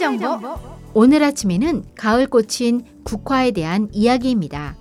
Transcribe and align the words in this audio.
정보. 0.00 0.40
오늘 0.94 1.22
아침에는 1.22 1.84
가을 1.94 2.26
꽃인 2.26 2.84
국화에 3.04 3.50
대한 3.50 3.88
이야기입니다. 3.92 4.74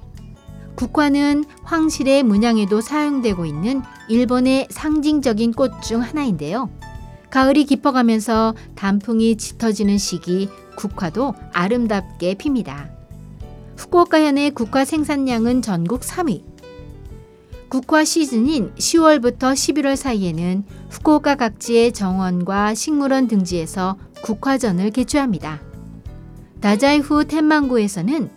국화는 0.76 1.44
황실의 1.64 2.24
문양에도 2.24 2.80
사용되고 2.80 3.46
있는 3.46 3.82
일본의 4.08 4.68
상징적인 4.72 5.54
꽃 5.54 5.74
중 5.84 6.02
하나인데요. 6.02 6.70
가을이 7.30 7.66
깊어가면서 7.66 8.56
단풍이 8.76 9.36
짙어지는 9.36 9.98
시기 9.98 10.50
국화도 10.78 11.36
아름답게 11.52 12.36
핍니다. 12.36 12.90
후쿠오카현의 13.76 14.52
국화 14.52 14.86
생산량은 14.86 15.62
전국 15.62 16.00
3위. 16.02 16.44
국화 17.68 18.04
시즌인 18.04 18.74
10월부터 18.76 19.54
11월 19.54 19.96
사이에는 19.96 20.64
후쿠오카 20.90 21.36
각지의 21.36 21.92
정원과 21.92 22.74
식물원 22.74 23.28
등지에서 23.28 23.98
국화전을 24.22 24.92
개최합니다. 24.92 25.62
다자이후 26.62 27.26
텐망구에서는 27.26 28.30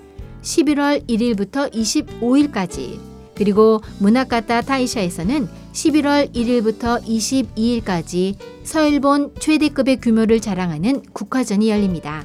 11월 0.43 1.07
1일부터 1.09 1.73
25일까지 1.73 2.99
그리고 3.35 3.81
문학가타 3.99 4.63
타이샤에서는 4.63 5.49
11월 5.73 6.33
1일부터 6.35 7.03
22일까지 7.03 8.37
서일본 8.63 9.35
최대급의 9.41 10.01
규모를 10.01 10.41
자랑하는 10.41 11.03
국화전이 11.13 11.71
열립니다. 11.71 12.25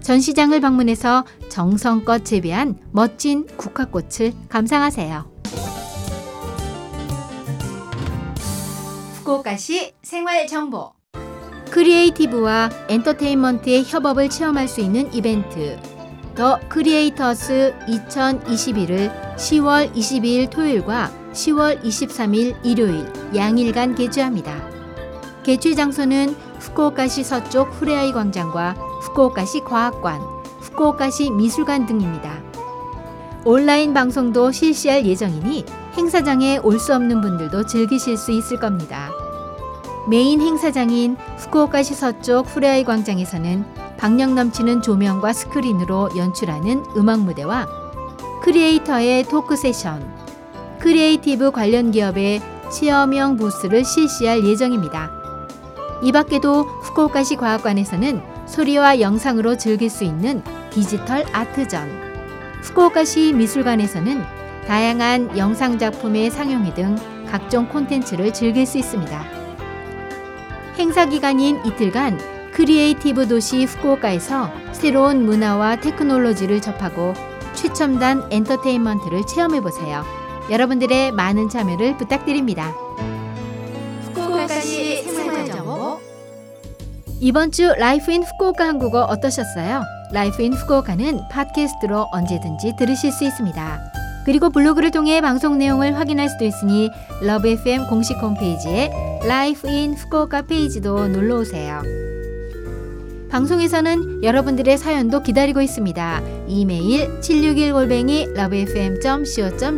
전시장을 0.00 0.60
방문해서 0.60 1.24
정성껏 1.48 2.24
재배한 2.24 2.78
멋진 2.90 3.46
국화꽃을 3.56 4.32
감상하세요. 4.48 5.30
후쿠오카시 9.18 9.92
생활 10.02 10.46
정보 10.48 10.92
creative와 11.72 12.68
엔터테인먼트의 12.88 13.84
협업을 13.86 14.28
체험할 14.28 14.68
수 14.68 14.82
있는 14.82 15.12
이벤트 15.12 15.78
The 16.34 16.60
Creators 16.68 17.74
2021을 17.88 19.10
10월 19.36 19.90
22일 19.94 20.50
토요일과 20.50 21.10
10월 21.32 21.82
23일 21.82 22.56
일요일 22.62 23.10
양일간 23.34 23.94
개최합니다. 23.94 24.54
개최 25.44 25.74
장소는 25.74 26.36
후쿠오카시 26.60 27.24
서쪽 27.24 27.68
후레아이 27.72 28.12
광장과 28.12 28.72
후쿠오카시 28.72 29.60
과학관, 29.60 30.20
후쿠오카시 30.60 31.30
미술관 31.30 31.86
등입니다. 31.86 32.42
온라인 33.46 33.94
방송도 33.94 34.52
실시할 34.52 35.06
예정이니 35.06 35.64
행사장에 35.96 36.58
올 36.58 36.78
수 36.78 36.94
없는 36.94 37.22
분들도 37.22 37.64
즐기실 37.66 38.18
수 38.18 38.30
있을 38.30 38.60
겁니다. 38.60 39.10
메인 40.08 40.40
행사장인 40.40 41.16
후쿠오카시 41.38 41.94
서쪽 41.94 42.46
후레아이 42.48 42.84
광장에서는 42.84 43.64
박력 43.96 44.32
넘치는 44.34 44.82
조명과 44.82 45.32
스크린으로 45.32 46.10
연출하는 46.16 46.84
음악 46.96 47.20
무대와 47.20 47.68
creator의 48.42 49.24
talk 49.24 49.54
session, 49.54 50.04
creative 50.80 51.52
관련 51.52 51.92
기업의 51.92 52.42
체험형 52.72 53.36
부스를 53.36 53.84
실시할 53.84 54.44
예정입니다. 54.44 55.08
이 56.02 56.10
밖에도 56.10 56.64
후쿠오카시 56.64 57.36
과학관에서는 57.36 58.20
소리와 58.46 59.00
영상으로 59.00 59.56
즐길 59.56 59.88
수 59.88 60.02
있는 60.02 60.42
디지털 60.70 61.24
아트전, 61.32 61.88
후쿠오카시 62.64 63.34
미술관에서는 63.34 64.20
다양한 64.66 65.38
영상 65.38 65.78
작품의 65.78 66.32
상영회 66.32 66.74
등 66.74 66.96
각종 67.30 67.68
콘텐츠를 67.68 68.32
즐길 68.32 68.66
수 68.66 68.78
있습니다. 68.78 69.41
행사 70.78 71.04
기간인 71.06 71.60
이틀간 71.64 72.52
creative 72.52 73.28
도시 73.28 73.64
후쿠오카에서 73.64 74.50
새로운 74.72 75.24
문화와 75.24 75.76
테크놀로지를 75.76 76.60
접하고 76.60 77.14
최첨단 77.54 78.26
엔터테인먼트를 78.30 79.26
체험해 79.26 79.60
보세요. 79.60 80.04
여러분들의 80.50 81.12
많은 81.12 81.48
참여를 81.48 81.96
부탁드립니다. 81.96 82.74
후쿠오카시 84.04 85.02
생활정보 85.02 86.00
이번 87.20 87.52
주 87.52 87.72
Life 87.78 88.10
in 88.10 88.22
Fukuoka 88.22 88.66
한국어 88.66 89.02
어떠셨어요? 89.04 89.82
Life 90.12 90.42
in 90.42 90.52
Fukuoka는 90.54 91.28
팟캐스트로 91.30 92.08
언제든지 92.12 92.74
들으실 92.76 93.12
수 93.12 93.24
있습니다. 93.24 93.92
그리고 94.24 94.50
블로그를 94.50 94.90
통해 94.90 95.20
방송 95.20 95.58
내용을 95.58 95.96
확인할 95.98 96.28
수도 96.28 96.44
있으니 96.44 96.90
LOVE 97.22 97.48
FM 97.48 97.86
공식 97.88 98.16
홈페이지에 98.18 99.11
Life 99.24 99.68
in 99.68 99.94
Fukuoka 99.94 100.42
페이지도 100.42 101.06
놀러 101.06 101.38
오세요. 101.38 101.80
방송에서는 103.30 104.24
여러분들의 104.24 104.76
사연도 104.76 105.22
기다리고 105.22 105.60
있습니다. 105.60 106.22
이메일 106.48 107.20
761 107.20 107.72
골뱅이 107.72 108.28
lovefm.co.jp 108.36 109.76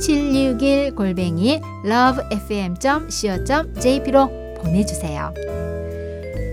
761 0.00 0.96
골뱅이 0.96 1.60
lovefm.co.jp로 1.84 2.94
보내주세요. 4.60 5.32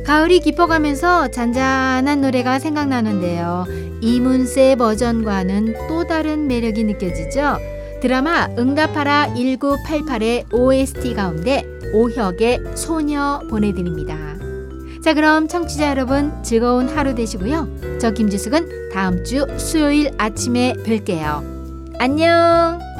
가을이 0.06 0.40
깊어가면서 0.42 1.32
잔잔한 1.32 2.22
노래가 2.22 2.60
생각나는데요. 2.60 3.66
이문세 4.02 4.76
버전과는 4.76 5.88
또 5.88 6.06
다른 6.06 6.48
매력이 6.48 6.84
느껴지죠? 6.84 7.58
드라마 8.02 8.48
응답하라 8.58 9.34
1988의 9.36 10.52
OST 10.52 11.14
가운데 11.14 11.64
오혁의 11.94 12.62
소녀 12.76 13.40
보내드립니다. 13.48 14.18
자, 15.04 15.14
그럼 15.14 15.48
청취자 15.48 15.90
여러분 15.92 16.32
즐거운 16.44 16.90
하루 16.90 17.14
되시고요. 17.16 18.00
저 18.00 18.12
김지숙은 18.12 18.90
다음 18.92 19.24
주 19.24 19.46
수요일 19.58 20.12
아침에 20.18 20.74
뵐게요. 20.84 21.44
안녕! 22.00 22.91